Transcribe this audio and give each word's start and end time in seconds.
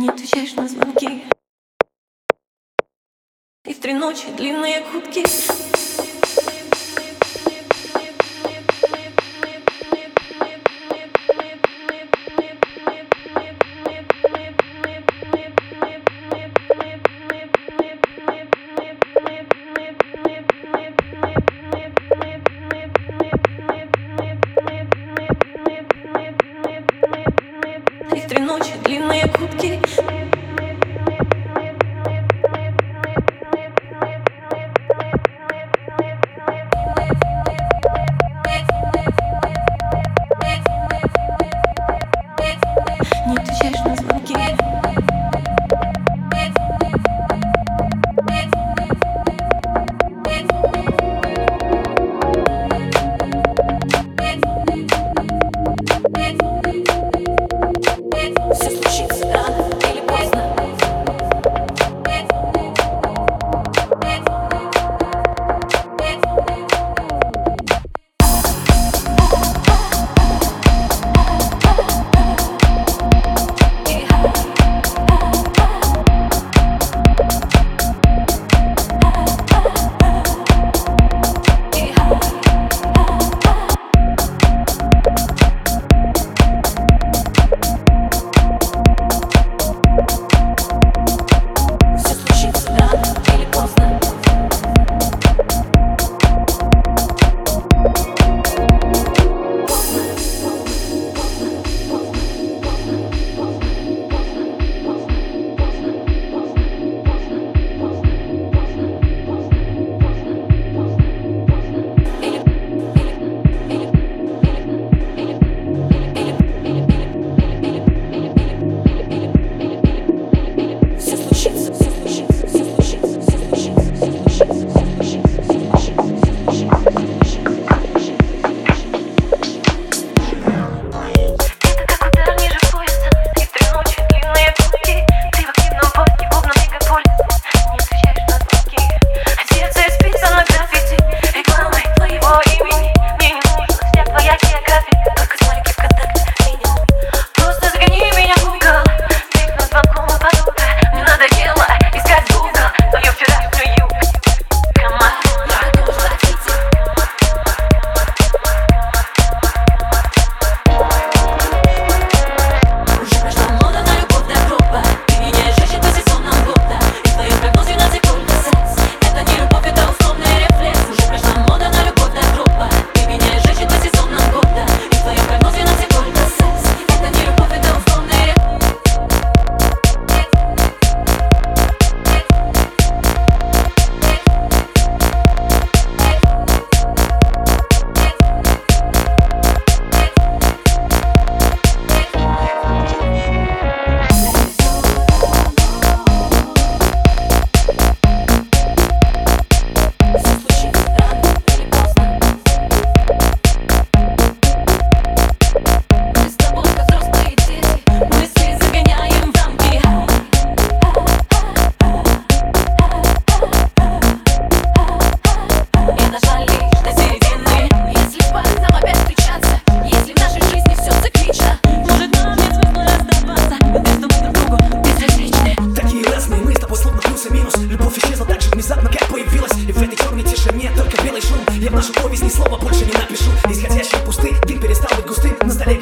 Не 0.00 0.08
отвечаешь 0.08 0.54
на 0.54 0.66
звонки 0.66 1.22
И 3.66 3.74
в 3.74 3.80
три 3.80 3.92
ночи 3.92 4.32
длинные 4.34 4.80
кутки. 4.80 5.26
ночи 28.50 28.72
длинные 28.84 29.28
кубки 29.28 29.78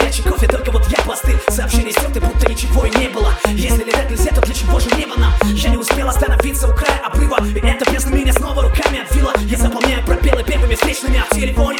Горячий 0.00 0.22
я 0.40 0.48
только 0.48 0.70
вот 0.70 0.86
я 0.88 1.04
посты. 1.04 1.38
Сообщение 1.48 1.92
стерты, 1.92 2.20
будто 2.20 2.48
ничего 2.48 2.86
и 2.86 2.90
не 2.96 3.08
было 3.08 3.34
Если 3.48 3.84
летать 3.84 4.10
нельзя, 4.10 4.30
то 4.32 4.40
для 4.40 4.54
чего 4.54 4.80
же 4.80 4.88
небо 4.96 5.14
нам? 5.18 5.32
Я 5.44 5.68
не 5.68 5.76
успел 5.76 6.08
остановиться 6.08 6.68
у 6.68 6.74
края 6.74 7.00
обрыва 7.04 7.38
И 7.44 7.58
эта 7.58 7.84
песня 7.90 8.14
меня 8.14 8.32
снова 8.32 8.62
руками 8.62 9.00
отвила 9.00 9.32
Я 9.40 9.58
заполняю 9.58 10.04
пробелы 10.04 10.42
первыми 10.42 10.74
встречными, 10.74 11.18
а 11.18 11.32
в 11.32 11.36
телефоне 11.36 11.79